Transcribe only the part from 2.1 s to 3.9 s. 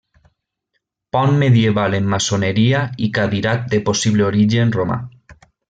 maçoneria i cadirat de